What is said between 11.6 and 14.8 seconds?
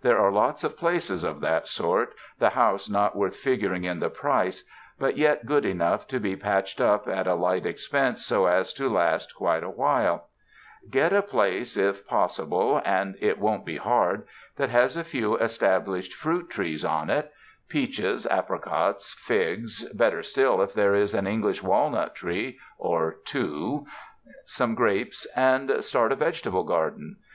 if possible— and it won't be hard— that